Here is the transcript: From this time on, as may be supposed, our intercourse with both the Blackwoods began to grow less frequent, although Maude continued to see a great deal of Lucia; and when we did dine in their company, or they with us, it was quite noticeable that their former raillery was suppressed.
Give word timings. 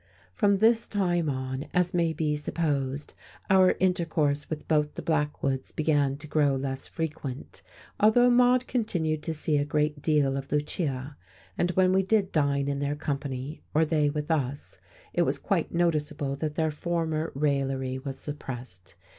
From 0.33 0.55
this 0.55 0.87
time 0.87 1.29
on, 1.29 1.67
as 1.75 1.93
may 1.93 2.11
be 2.11 2.35
supposed, 2.35 3.13
our 3.51 3.75
intercourse 3.79 4.49
with 4.49 4.67
both 4.67 4.95
the 4.95 5.03
Blackwoods 5.03 5.71
began 5.71 6.17
to 6.17 6.27
grow 6.27 6.55
less 6.55 6.87
frequent, 6.87 7.61
although 7.99 8.31
Maude 8.31 8.65
continued 8.65 9.21
to 9.21 9.31
see 9.35 9.59
a 9.59 9.63
great 9.63 10.01
deal 10.01 10.35
of 10.35 10.51
Lucia; 10.51 11.17
and 11.55 11.69
when 11.77 11.93
we 11.93 12.01
did 12.01 12.31
dine 12.31 12.67
in 12.67 12.79
their 12.79 12.95
company, 12.95 13.61
or 13.75 13.85
they 13.85 14.09
with 14.09 14.31
us, 14.31 14.79
it 15.13 15.21
was 15.21 15.37
quite 15.37 15.71
noticeable 15.71 16.35
that 16.35 16.55
their 16.55 16.71
former 16.71 17.31
raillery 17.35 17.99
was 17.99 18.17
suppressed. 18.17 18.95